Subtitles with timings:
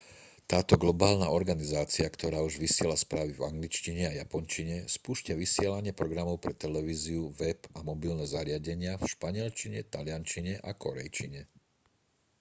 [0.51, 6.53] táto globálna organizácia ktorá už vysiela správy v angličtine a japončine spúšťa vysielanie programov pre
[6.63, 11.41] televíziu web a mobilné zariadenia v španielčine taliančine a kórejčine